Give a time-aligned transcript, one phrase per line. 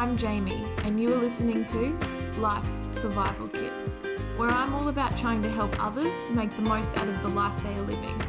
[0.00, 1.94] I'm Jamie, and you are listening to
[2.38, 3.70] Life's Survival Kit,
[4.38, 7.52] where I'm all about trying to help others make the most out of the life
[7.62, 8.22] they are living.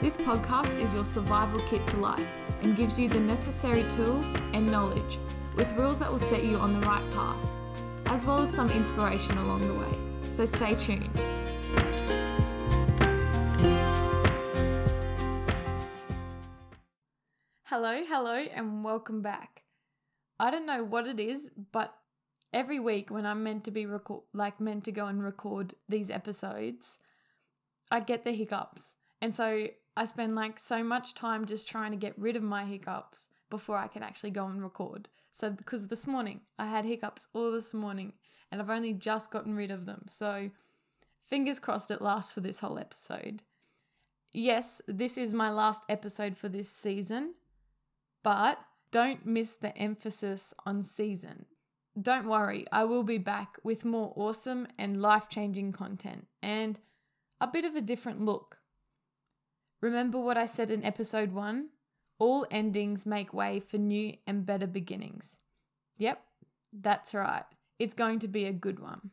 [0.00, 2.26] This podcast is your survival kit to life
[2.62, 5.18] and gives you the necessary tools and knowledge
[5.56, 7.50] with rules that will set you on the right path,
[8.06, 10.30] as well as some inspiration along the way.
[10.30, 11.10] So stay tuned.
[17.64, 19.59] Hello, hello, and welcome back.
[20.40, 21.94] I don't know what it is, but
[22.50, 26.10] every week when I'm meant to be record, like meant to go and record these
[26.10, 26.98] episodes,
[27.90, 31.98] I get the hiccups, and so I spend like so much time just trying to
[31.98, 35.08] get rid of my hiccups before I can actually go and record.
[35.30, 38.14] So because this morning I had hiccups all this morning,
[38.50, 40.04] and I've only just gotten rid of them.
[40.06, 40.50] So
[41.26, 43.42] fingers crossed it lasts for this whole episode.
[44.32, 47.34] Yes, this is my last episode for this season.
[48.22, 48.58] But
[48.90, 51.46] don't miss the emphasis on season.
[52.00, 56.80] Don't worry, I will be back with more awesome and life changing content and
[57.40, 58.58] a bit of a different look.
[59.80, 61.70] Remember what I said in episode one?
[62.18, 65.38] All endings make way for new and better beginnings.
[65.96, 66.22] Yep,
[66.72, 67.44] that's right.
[67.78, 69.10] It's going to be a good one.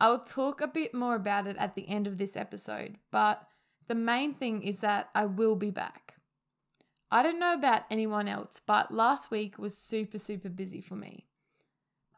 [0.00, 3.48] I will talk a bit more about it at the end of this episode, but
[3.88, 6.13] the main thing is that I will be back.
[7.10, 11.26] I don't know about anyone else, but last week was super, super busy for me.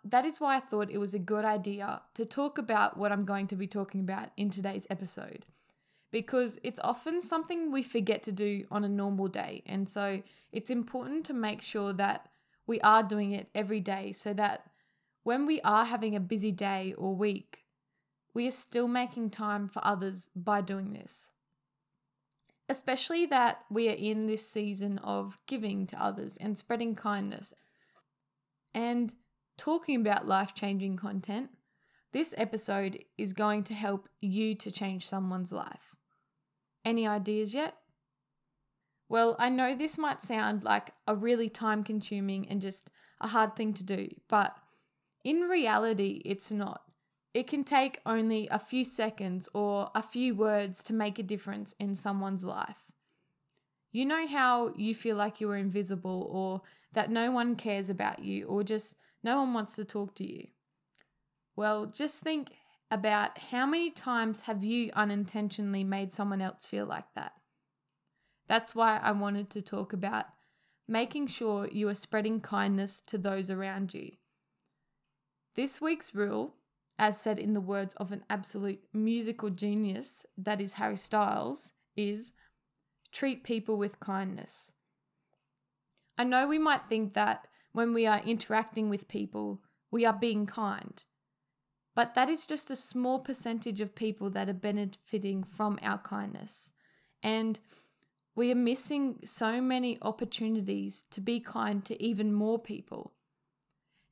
[0.05, 3.25] That is why I thought it was a good idea to talk about what I'm
[3.25, 5.45] going to be talking about in today's episode.
[6.13, 9.63] Because it's often something we forget to do on a normal day.
[9.67, 12.29] And so it's important to make sure that
[12.67, 14.71] we are doing it every day so that
[15.25, 17.65] when we are having a busy day or week,
[18.33, 21.33] we are still making time for others by doing this
[22.69, 27.55] especially that we are in this season of giving to others and spreading kindness.
[28.75, 29.15] And
[29.57, 31.51] talking about life changing content,
[32.13, 35.95] this episode is going to help you to change someone's life.
[36.85, 37.75] Any ideas yet?
[39.09, 42.91] Well, I know this might sound like a really time consuming and just
[43.21, 44.57] a hard thing to do, but
[45.25, 46.83] in reality, it's not.
[47.37, 51.75] It can take only a few seconds or a few words to make a difference
[51.79, 52.91] in someone's life.
[53.93, 56.63] You know how you feel like you are invisible or
[56.95, 60.47] that no one cares about you or just no one wants to talk to you?
[61.55, 62.53] Well, just think
[62.91, 67.33] about how many times have you unintentionally made someone else feel like that?
[68.47, 70.25] That's why I wanted to talk about
[70.89, 74.13] making sure you are spreading kindness to those around you.
[75.55, 76.55] This week's rule
[76.99, 82.33] as said in the words of an absolute musical genius, that is Harry Styles, is
[83.13, 84.73] treat people with kindness.
[86.19, 90.47] I know we might think that when we are interacting with people, we are being
[90.47, 91.05] kind,
[91.95, 96.73] but that is just a small percentage of people that are benefiting from our kindness.
[97.23, 97.59] And
[98.35, 103.15] we are missing so many opportunities to be kind to even more people.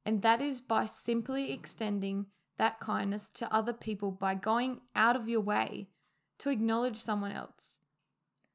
[0.06, 5.28] And that is by simply extending that kindness to other people by going out of
[5.28, 5.88] your way
[6.38, 7.80] to acknowledge someone else.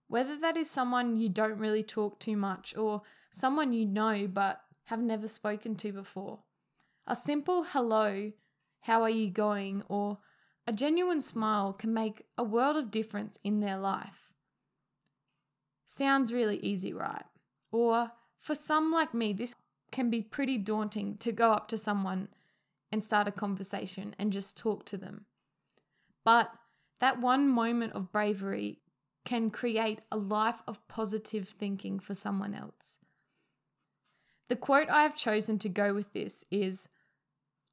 [0.07, 4.61] Whether that is someone you don't really talk too much or someone you know but
[4.85, 6.39] have never spoken to before.
[7.05, 8.31] A simple hello,
[8.81, 10.19] how are you going, or
[10.65, 14.33] a genuine smile can make a world of difference in their life.
[15.85, 17.25] Sounds really easy, right?
[17.71, 19.55] Or for some like me, this
[19.91, 22.29] can be pretty daunting to go up to someone
[22.91, 25.25] and start a conversation and just talk to them.
[26.23, 26.51] But
[26.99, 28.79] that one moment of bravery
[29.25, 32.97] can create a life of positive thinking for someone else.
[34.47, 36.89] The quote I have chosen to go with this is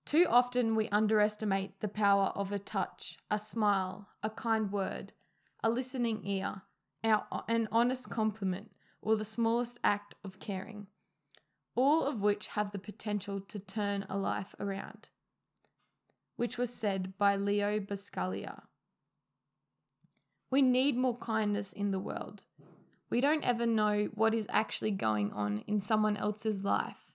[0.05, 5.13] Too often we underestimate the power of a touch, a smile, a kind word,
[5.63, 6.63] a listening ear,
[7.03, 10.89] an honest compliment, or the smallest act of caring
[11.77, 15.11] all of which have the potential to turn a life around,
[16.37, 18.63] which was said by Leo Buscaglia.
[20.51, 22.45] We need more kindness in the world.
[23.11, 27.15] We don't ever know what is actually going on in someone else's life,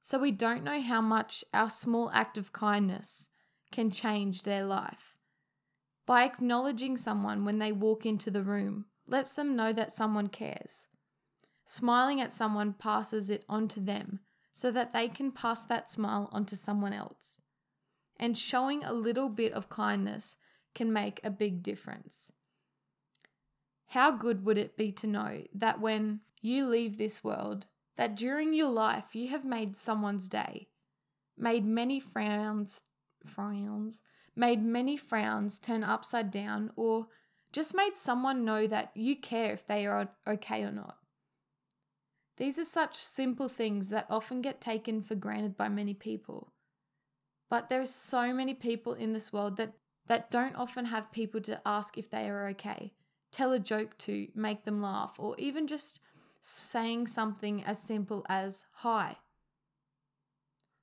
[0.00, 3.30] so we don't know how much our small act of kindness
[3.70, 5.16] can change their life.
[6.06, 10.88] By acknowledging someone when they walk into the room lets them know that someone cares.
[11.66, 14.20] Smiling at someone passes it on to them
[14.52, 17.40] so that they can pass that smile on to someone else.
[18.16, 20.36] And showing a little bit of kindness
[20.74, 22.30] can make a big difference.
[23.88, 27.66] How good would it be to know that when you leave this world,
[27.96, 30.68] that during your life you have made someone's day,
[31.36, 32.82] made many frowns,
[33.24, 34.02] frowns,
[34.34, 37.08] made many frowns turn upside down, or
[37.52, 40.96] just made someone know that you care if they are okay or not.
[42.36, 46.52] These are such simple things that often get taken for granted by many people.
[47.54, 49.74] But there are so many people in this world that,
[50.08, 52.94] that don't often have people to ask if they are okay,
[53.30, 56.00] tell a joke to, make them laugh, or even just
[56.40, 59.18] saying something as simple as hi.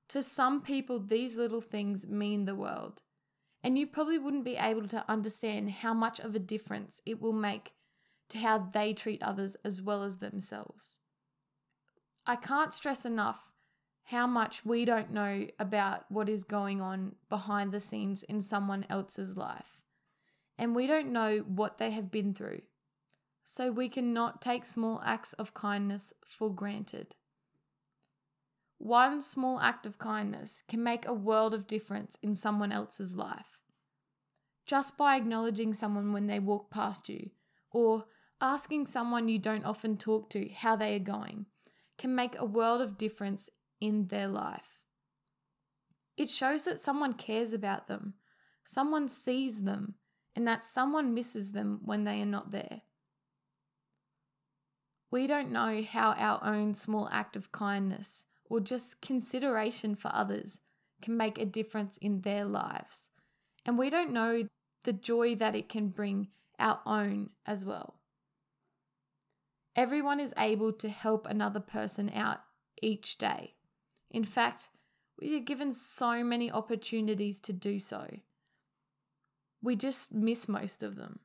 [0.07, 3.01] To some people, these little things mean the world,
[3.61, 7.33] and you probably wouldn't be able to understand how much of a difference it will
[7.33, 7.73] make
[8.29, 11.01] to how they treat others as well as themselves.
[12.25, 13.50] I can't stress enough
[14.11, 18.85] how much we don't know about what is going on behind the scenes in someone
[18.89, 19.83] else's life.
[20.57, 22.61] And we don't know what they have been through.
[23.45, 27.15] So we cannot take small acts of kindness for granted.
[28.79, 33.61] One small act of kindness can make a world of difference in someone else's life.
[34.65, 37.29] Just by acknowledging someone when they walk past you,
[37.71, 38.07] or
[38.41, 41.45] asking someone you don't often talk to how they are going,
[41.97, 43.49] can make a world of difference
[43.81, 44.79] in their life.
[46.15, 48.13] It shows that someone cares about them,
[48.63, 49.95] someone sees them,
[50.35, 52.83] and that someone misses them when they are not there.
[55.11, 60.61] We don't know how our own small act of kindness or just consideration for others
[61.01, 63.09] can make a difference in their lives.
[63.65, 64.43] And we don't know
[64.83, 66.29] the joy that it can bring
[66.59, 67.95] our own as well.
[69.75, 72.41] Everyone is able to help another person out
[72.81, 73.55] each day.
[74.11, 74.69] In fact,
[75.19, 78.19] we are given so many opportunities to do so.
[79.63, 81.19] We just miss most of them.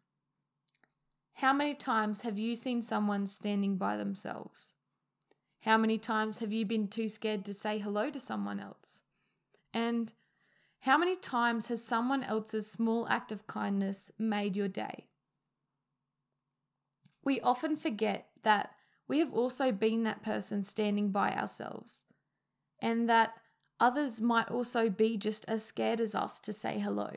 [1.35, 4.75] How many times have you seen someone standing by themselves?
[5.61, 9.03] How many times have you been too scared to say hello to someone else?
[9.75, 10.13] And
[10.81, 15.09] how many times has someone else's small act of kindness made your day?
[17.25, 18.71] We often forget that
[19.09, 22.05] we have also been that person standing by ourselves,
[22.81, 23.35] and that
[23.81, 27.11] others might also be just as scared as us to say hello,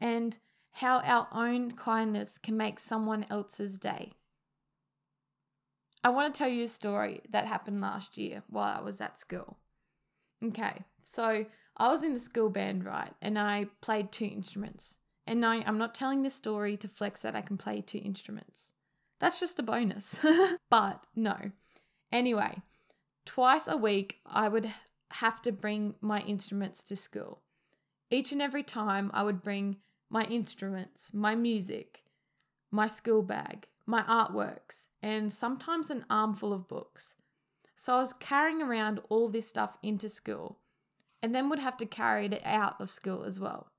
[0.00, 0.38] and
[0.72, 4.12] how our own kindness can make someone else's day.
[6.04, 9.18] I want to tell you a story that happened last year while I was at
[9.18, 9.58] school.
[10.44, 11.46] Okay, so
[11.76, 14.98] I was in the school band, right, and I played two instruments.
[15.26, 18.72] And no, I'm not telling this story to flex that I can play two instruments.
[19.18, 20.18] That's just a bonus.
[20.70, 21.36] but no.
[22.10, 22.62] Anyway,
[23.28, 24.72] twice a week I would
[25.10, 27.42] have to bring my instruments to school.
[28.10, 29.76] Each and every time I would bring
[30.08, 32.04] my instruments, my music,
[32.70, 37.16] my school bag, my artworks, and sometimes an armful of books.
[37.76, 40.58] So I was carrying around all this stuff into school
[41.22, 43.70] and then would have to carry it out of school as well.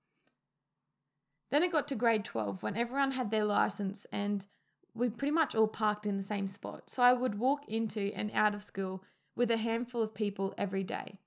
[1.50, 4.46] Then it got to grade 12 when everyone had their license and
[4.94, 6.92] we pretty much all parked in the same spot.
[6.92, 9.04] So I would walk into and out of school
[9.36, 11.20] with a handful of people every day.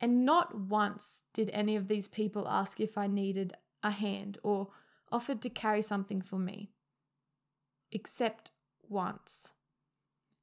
[0.00, 4.68] And not once did any of these people ask if I needed a hand or
[5.10, 6.70] offered to carry something for me.
[7.90, 8.50] Except
[8.88, 9.52] once.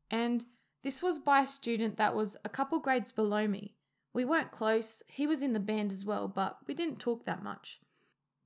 [0.09, 0.45] And
[0.83, 3.75] this was by a student that was a couple grades below me.
[4.13, 7.43] We weren't close, he was in the band as well, but we didn't talk that
[7.43, 7.79] much.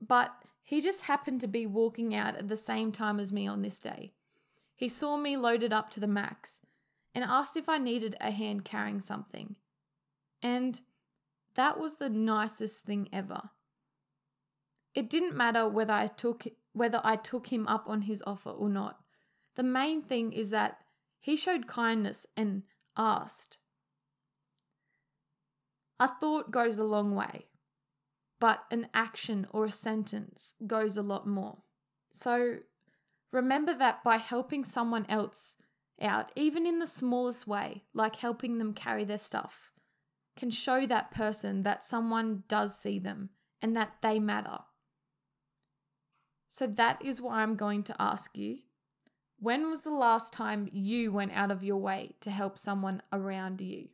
[0.00, 3.62] But he just happened to be walking out at the same time as me on
[3.62, 4.12] this day.
[4.74, 6.60] He saw me loaded up to the max
[7.14, 9.56] and asked if I needed a hand carrying something.
[10.42, 10.80] And
[11.54, 13.50] that was the nicest thing ever.
[14.94, 18.68] It didn't matter whether I took whether I took him up on his offer or
[18.68, 19.00] not.
[19.56, 20.78] The main thing is that
[21.18, 22.62] he showed kindness and
[22.96, 23.58] asked.
[25.98, 27.46] A thought goes a long way
[28.40, 31.58] but an action or a sentence goes a lot more.
[32.10, 32.56] So
[33.30, 35.58] remember that by helping someone else
[36.00, 39.72] out, even in the smallest way, like helping them carry their stuff,
[40.36, 43.30] can show that person that someone does see them
[43.60, 44.60] and that they matter.
[46.48, 48.58] So that is why I'm going to ask you
[49.38, 53.62] when was the last time you went out of your way to help someone around
[53.62, 53.88] you?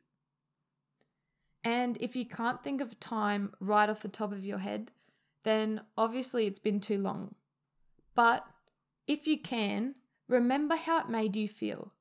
[1.63, 4.91] And if you can't think of time right off the top of your head,
[5.45, 7.37] then obviously it's been too long.
[8.17, 8.45] But
[9.07, 9.95] if you can,
[10.29, 11.93] remember how it made you feel.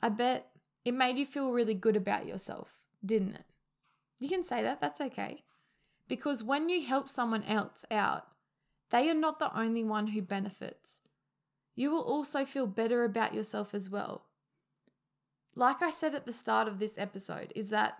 [0.00, 0.48] I bet
[0.84, 3.44] it made you feel really good about yourself, didn't it?
[4.18, 5.42] You can say that, that's okay.
[6.08, 8.26] Because when you help someone else out,
[8.90, 11.00] they are not the only one who benefits.
[11.74, 14.26] You will also feel better about yourself as well.
[15.54, 17.98] like I said at the start of this episode, is that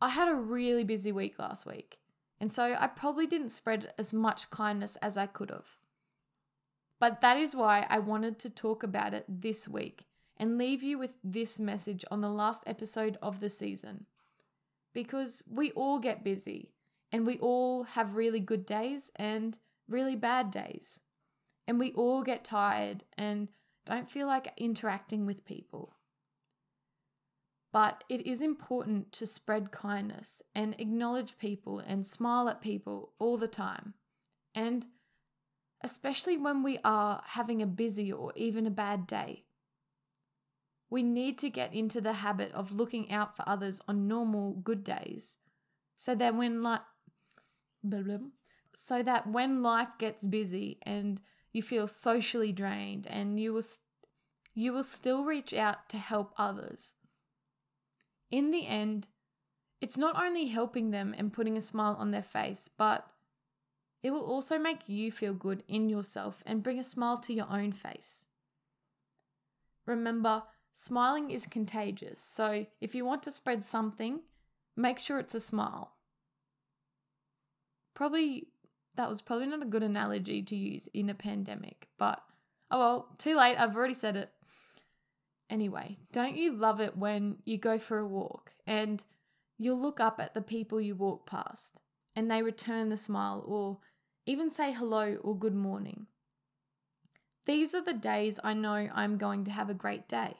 [0.00, 1.98] I had a really busy week last week.
[2.40, 5.78] And so I probably didn't spread as much kindness as I could have.
[7.00, 10.98] But that is why I wanted to talk about it this week and leave you
[10.98, 14.06] with this message on the last episode of the season.
[14.92, 16.70] Because we all get busy
[17.12, 19.58] and we all have really good days and
[19.88, 21.00] really bad days.
[21.66, 23.48] And we all get tired and
[23.86, 25.96] don't feel like interacting with people.
[27.72, 33.36] But it is important to spread kindness and acknowledge people and smile at people all
[33.36, 33.94] the time.
[34.54, 34.86] And
[35.84, 39.44] especially when we are having a busy or even a bad day.
[40.88, 44.82] We need to get into the habit of looking out for others on normal good
[44.82, 45.38] days
[45.96, 46.80] so that when like
[48.72, 51.20] so that when life gets busy and
[51.52, 53.62] you feel socially drained and you will
[54.54, 56.94] you will still reach out to help others.
[58.30, 59.08] In the end,
[59.80, 63.10] it's not only helping them and putting a smile on their face, but
[64.04, 67.50] it will also make you feel good in yourself and bring a smile to your
[67.50, 68.28] own face.
[69.86, 70.42] Remember,
[70.74, 74.20] smiling is contagious, so if you want to spread something,
[74.76, 75.94] make sure it's a smile.
[77.94, 78.48] Probably,
[78.94, 82.22] that was probably not a good analogy to use in a pandemic, but
[82.70, 84.30] oh well, too late, I've already said it.
[85.48, 89.02] Anyway, don't you love it when you go for a walk and
[89.56, 91.80] you'll look up at the people you walk past
[92.14, 93.78] and they return the smile or
[94.26, 96.06] even say hello or good morning?
[97.46, 100.36] These are the days I know I'm going to have a great day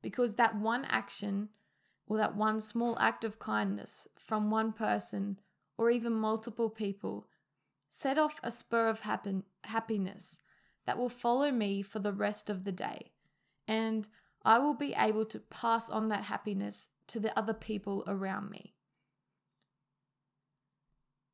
[0.00, 1.48] because that one action
[2.06, 5.40] or that one small act of kindness from one person
[5.76, 7.26] or even multiple people
[7.88, 10.40] set off a spur of happen- happiness
[10.86, 13.10] that will follow me for the rest of the day.
[13.66, 14.06] And
[14.44, 18.75] I will be able to pass on that happiness to the other people around me.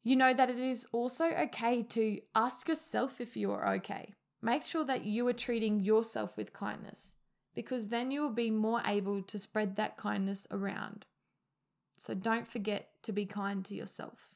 [0.03, 4.15] You know that it is also okay to ask yourself if you are okay.
[4.41, 7.17] Make sure that you are treating yourself with kindness
[7.55, 11.07] because then you will be more able to spread that kindness around.
[11.97, 14.35] So don't forget to be kind to yourself.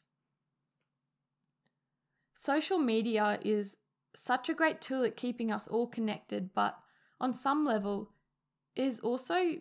[2.34, 3.78] Social media is
[4.14, 6.78] such a great tool at keeping us all connected, but
[7.20, 8.10] on some level,
[8.76, 9.54] is also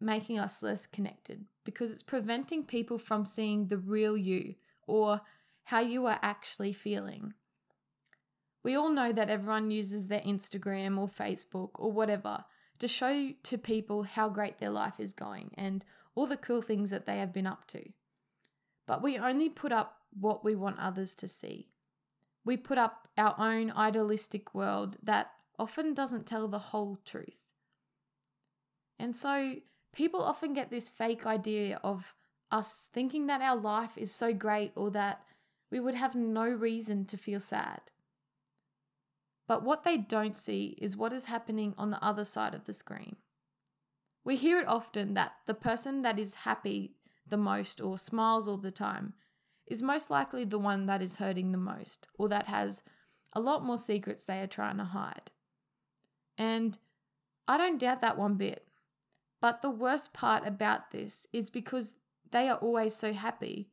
[0.00, 4.54] making us less connected because it's preventing people from seeing the real you
[4.86, 5.20] or
[5.64, 7.34] how you are actually feeling.
[8.62, 12.44] We all know that everyone uses their Instagram or Facebook or whatever
[12.78, 16.90] to show to people how great their life is going and all the cool things
[16.90, 17.90] that they have been up to.
[18.86, 21.68] But we only put up what we want others to see.
[22.44, 27.48] We put up our own idealistic world that often doesn't tell the whole truth.
[28.98, 29.56] And so
[29.92, 32.14] people often get this fake idea of
[32.50, 35.22] us thinking that our life is so great or that
[35.70, 37.80] we would have no reason to feel sad.
[39.46, 42.72] But what they don't see is what is happening on the other side of the
[42.72, 43.16] screen.
[44.24, 46.94] We hear it often that the person that is happy
[47.26, 49.14] the most or smiles all the time
[49.66, 52.82] is most likely the one that is hurting the most or that has
[53.32, 55.30] a lot more secrets they are trying to hide.
[56.36, 56.76] And
[57.46, 58.66] I don't doubt that one bit.
[59.40, 61.96] But the worst part about this is because
[62.30, 63.68] they are always so happy.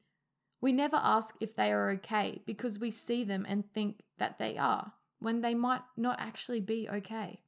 [0.60, 4.58] We never ask if they are okay because we see them and think that they
[4.58, 7.42] are when they might not actually be okay.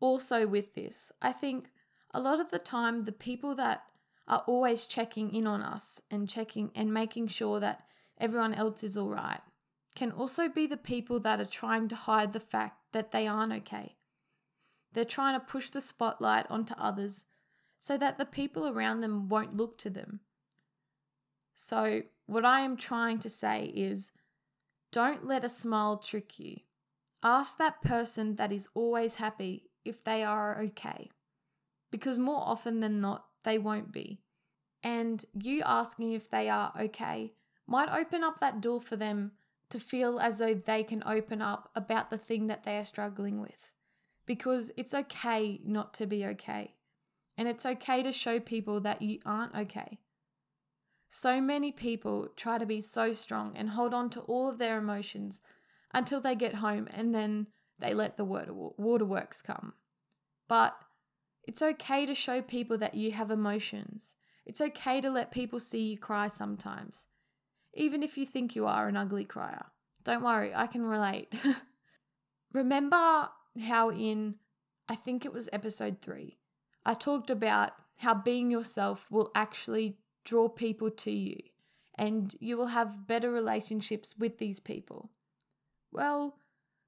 [0.00, 1.70] Also, with this, I think
[2.12, 3.82] a lot of the time the people that
[4.26, 7.84] are always checking in on us and checking and making sure that
[8.18, 9.40] everyone else is all right
[9.94, 13.52] can also be the people that are trying to hide the fact that they aren't
[13.52, 13.96] okay.
[14.92, 17.26] They're trying to push the spotlight onto others
[17.78, 20.20] so that the people around them won't look to them.
[21.62, 24.12] So, what I am trying to say is
[24.92, 26.56] don't let a smile trick you.
[27.22, 31.10] Ask that person that is always happy if they are okay,
[31.90, 34.22] because more often than not, they won't be.
[34.82, 37.34] And you asking if they are okay
[37.66, 39.32] might open up that door for them
[39.68, 43.38] to feel as though they can open up about the thing that they are struggling
[43.38, 43.74] with
[44.24, 46.74] because it's okay not to be okay.
[47.36, 49.98] And it's okay to show people that you aren't okay.
[51.12, 54.78] So many people try to be so strong and hold on to all of their
[54.78, 55.42] emotions
[55.92, 57.48] until they get home and then
[57.80, 59.72] they let the waterworks come.
[60.46, 60.76] But
[61.42, 64.14] it's okay to show people that you have emotions.
[64.46, 67.06] It's okay to let people see you cry sometimes,
[67.74, 69.66] even if you think you are an ugly crier.
[70.04, 71.34] Don't worry, I can relate.
[72.52, 74.36] Remember how in
[74.88, 76.38] I think it was episode 3
[76.86, 81.36] I talked about how being yourself will actually draw people to you
[82.00, 85.10] and you will have better relationships with these people.
[85.92, 86.36] Well,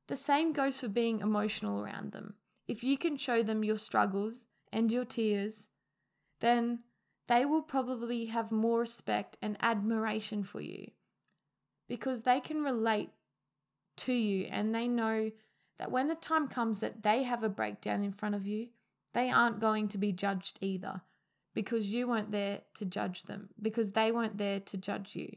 [0.09, 2.35] the same goes for being emotional around them.
[2.67, 5.69] If you can show them your struggles and your tears,
[6.41, 6.81] then
[7.29, 10.91] they will probably have more respect and admiration for you
[11.89, 13.11] because they can relate
[13.99, 15.31] to you and they know
[15.79, 18.69] that when the time comes that they have a breakdown in front of you,
[19.13, 21.03] they aren't going to be judged either
[21.55, 25.33] because you weren't there to judge them, because they weren't there to judge you.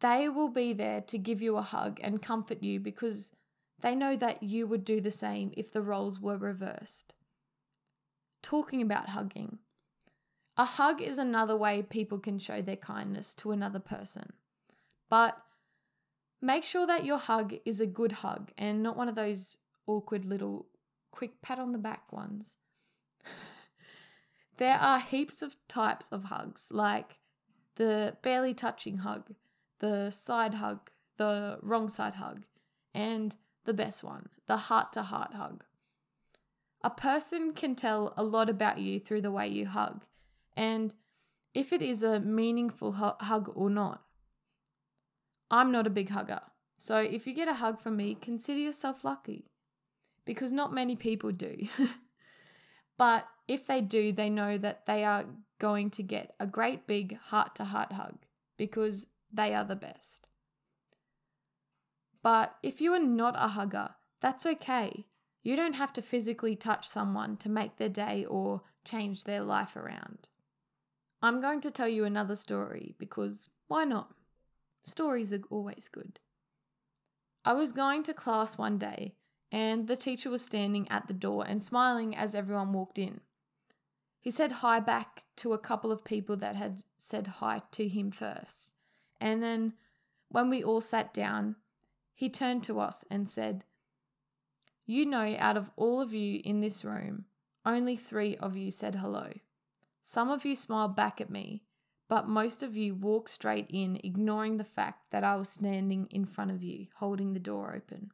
[0.00, 3.32] They will be there to give you a hug and comfort you because
[3.80, 7.14] they know that you would do the same if the roles were reversed.
[8.42, 9.58] Talking about hugging.
[10.56, 14.32] A hug is another way people can show their kindness to another person.
[15.08, 15.40] But
[16.40, 20.24] make sure that your hug is a good hug and not one of those awkward
[20.24, 20.66] little
[21.10, 22.56] quick pat on the back ones.
[24.56, 27.18] there are heaps of types of hugs, like
[27.76, 29.34] the barely touching hug,
[29.78, 32.44] the side hug, the wrong side hug,
[32.94, 35.64] and the best one, the heart to heart hug.
[36.82, 40.04] A person can tell a lot about you through the way you hug,
[40.56, 40.94] and
[41.54, 44.02] if it is a meaningful hug or not.
[45.50, 46.40] I'm not a big hugger,
[46.78, 49.44] so if you get a hug from me, consider yourself lucky
[50.24, 51.68] because not many people do.
[52.96, 55.26] but if they do, they know that they are
[55.58, 58.18] going to get a great big heart to heart hug
[58.56, 60.28] because they are the best.
[62.22, 65.06] But if you are not a hugger, that's okay.
[65.42, 69.76] You don't have to physically touch someone to make their day or change their life
[69.76, 70.28] around.
[71.20, 74.12] I'm going to tell you another story because why not?
[74.84, 76.20] Stories are always good.
[77.44, 79.14] I was going to class one day
[79.50, 83.20] and the teacher was standing at the door and smiling as everyone walked in.
[84.22, 88.12] He said hi back to a couple of people that had said hi to him
[88.12, 88.70] first.
[89.20, 89.72] And then
[90.28, 91.56] when we all sat down,
[92.14, 93.64] he turned to us and said,
[94.86, 97.24] You know, out of all of you in this room,
[97.66, 99.32] only three of you said hello.
[100.02, 101.64] Some of you smiled back at me,
[102.06, 106.26] but most of you walked straight in, ignoring the fact that I was standing in
[106.26, 108.12] front of you, holding the door open.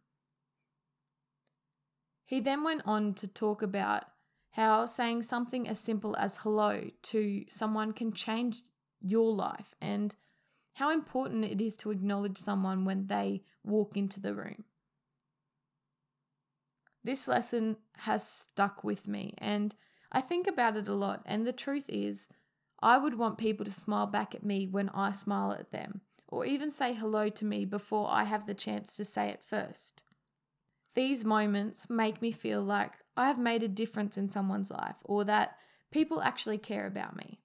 [2.24, 4.04] He then went on to talk about
[4.52, 8.62] how saying something as simple as hello to someone can change
[9.00, 10.16] your life and
[10.74, 14.64] how important it is to acknowledge someone when they walk into the room.
[17.04, 19.74] This lesson has stuck with me and
[20.10, 21.22] I think about it a lot.
[21.26, 22.28] And the truth is,
[22.80, 26.44] I would want people to smile back at me when I smile at them, or
[26.44, 30.04] even say hello to me before I have the chance to say it first.
[30.94, 35.24] These moments make me feel like I have made a difference in someone's life, or
[35.24, 35.56] that
[35.90, 37.40] people actually care about me.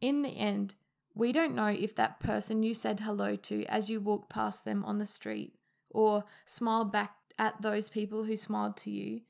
[0.00, 0.74] In the end,
[1.14, 4.84] we don't know if that person you said hello to as you walked past them
[4.84, 5.54] on the street
[5.90, 9.22] or smiled back at those people who smiled to you,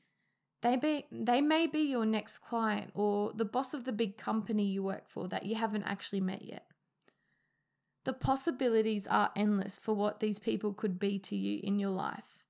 [0.61, 4.65] they be they may be your next client or the boss of the big company
[4.65, 6.65] you work for that you haven't actually met yet.
[8.03, 12.43] The possibilities are endless for what these people could be to you in your life.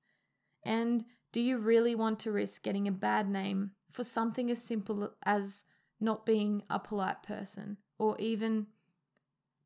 [0.68, 5.14] And do you really want to risk getting a bad name for something as simple
[5.24, 5.64] as
[5.98, 8.66] not being a polite person or even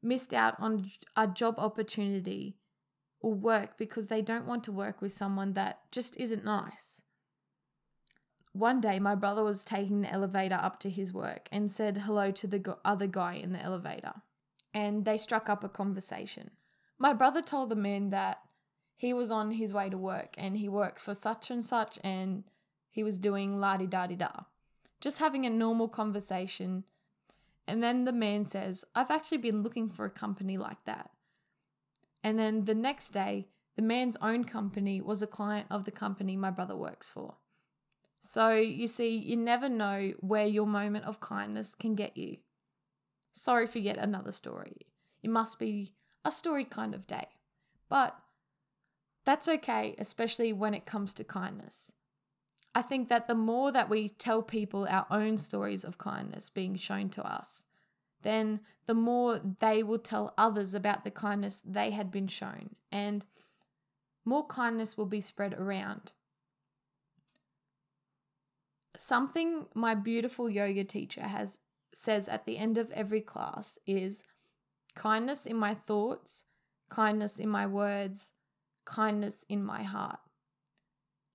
[0.01, 2.57] missed out on a job opportunity
[3.21, 7.03] or work because they don't want to work with someone that just isn't nice.
[8.53, 12.31] One day, my brother was taking the elevator up to his work and said hello
[12.31, 14.13] to the other guy in the elevator,
[14.73, 16.53] and they struck up a conversation.
[16.97, 18.39] My brother told the man that
[19.03, 22.45] he was on his way to work and he works for such and such, and
[22.89, 24.31] he was doing la di da di da.
[25.01, 26.85] Just having a normal conversation
[27.67, 31.11] and then the man says, I've actually been looking for a company like that.
[32.23, 36.37] And then the next day, the man's own company was a client of the company
[36.37, 37.39] my brother works for.
[38.21, 42.37] So you see, you never know where your moment of kindness can get you.
[43.33, 44.77] Sorry for yet another story.
[45.25, 47.27] It must be a story kind of day.
[47.89, 48.17] But
[49.25, 51.93] that's okay, especially when it comes to kindness.
[52.75, 56.75] I think that the more that we tell people our own stories of kindness being
[56.75, 57.65] shown to us,
[58.23, 63.25] then the more they will tell others about the kindness they had been shown, and
[64.25, 66.13] more kindness will be spread around.
[68.97, 71.61] Something my beautiful yoga teacher has
[71.95, 74.25] says at the end of every class is
[74.95, 76.45] kindness in my thoughts,
[76.89, 78.33] kindness in my words,
[78.85, 80.21] kindness in my heart.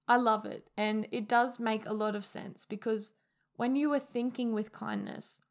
[0.07, 0.69] I love it.
[0.77, 3.13] And it does make a lot of sense because
[3.57, 5.41] When you are thinking with kindness,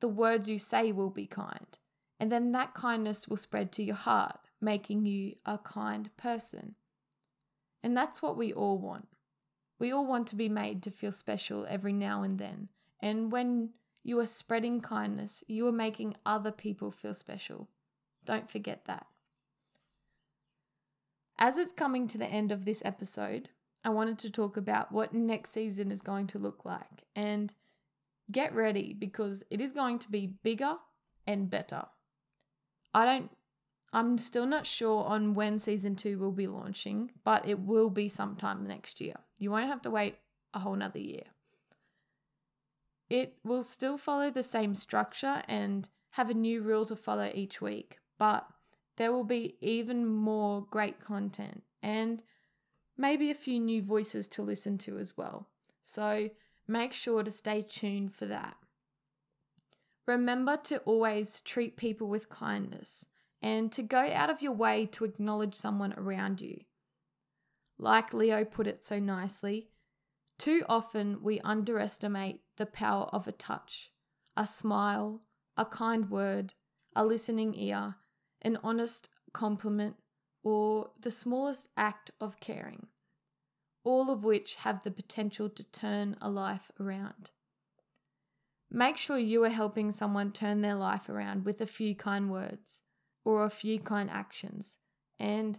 [0.00, 1.78] the words you say will be kind.
[2.18, 6.74] And then that kindness will spread to your heart, making you a kind person.
[7.82, 9.08] And that's what we all want.
[9.78, 12.68] We all want to be made to feel special every now and then.
[13.00, 13.70] And when
[14.02, 17.68] you are spreading kindness, you are making other people feel special.
[18.24, 19.06] Don't forget that.
[21.40, 23.48] As it's coming to the end of this episode,
[23.82, 27.04] I wanted to talk about what next season is going to look like.
[27.16, 27.54] And
[28.30, 30.76] get ready because it is going to be bigger
[31.26, 31.86] and better.
[32.94, 33.30] I don't
[33.92, 38.08] I'm still not sure on when season two will be launching, but it will be
[38.08, 39.16] sometime next year.
[39.38, 40.16] You won't have to wait
[40.54, 41.24] a whole nother year.
[43.08, 47.60] It will still follow the same structure and have a new rule to follow each
[47.60, 48.46] week, but
[49.00, 52.22] there will be even more great content and
[52.98, 55.48] maybe a few new voices to listen to as well.
[55.82, 56.28] So
[56.68, 58.58] make sure to stay tuned for that.
[60.06, 63.06] Remember to always treat people with kindness
[63.40, 66.60] and to go out of your way to acknowledge someone around you.
[67.78, 69.70] Like Leo put it so nicely,
[70.38, 73.92] too often we underestimate the power of a touch,
[74.36, 75.22] a smile,
[75.56, 76.52] a kind word,
[76.94, 77.94] a listening ear,
[78.42, 79.96] an honest compliment,
[80.42, 82.86] or the smallest act of caring,
[83.84, 87.30] all of which have the potential to turn a life around.
[88.70, 92.82] Make sure you are helping someone turn their life around with a few kind words
[93.24, 94.78] or a few kind actions.
[95.18, 95.58] And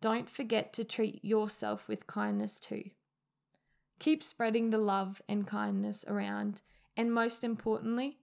[0.00, 2.84] don't forget to treat yourself with kindness too.
[3.98, 6.62] Keep spreading the love and kindness around,
[6.96, 8.18] and most importantly,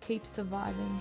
[0.00, 1.00] keep surviving.